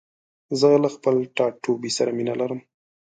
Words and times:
زه 0.59 0.67
له 0.83 0.89
خپل 0.95 1.15
ټاټوبي 1.35 1.91
سره 1.97 2.11
مينه 2.17 2.33
لرم. 2.41 2.59